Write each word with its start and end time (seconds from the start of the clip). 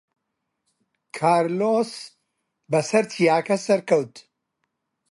کارلۆس 1.17 1.91
بەسەر 2.71 3.03
چیاکە 3.11 3.55
سەرکەوت. 3.65 4.13